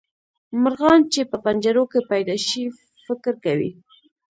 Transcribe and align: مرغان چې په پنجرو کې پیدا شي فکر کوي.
مرغان 0.61 0.99
چې 1.13 1.21
په 1.31 1.37
پنجرو 1.45 1.83
کې 1.91 1.99
پیدا 2.11 2.35
شي 2.47 2.63
فکر 3.05 3.33
کوي. 3.45 3.69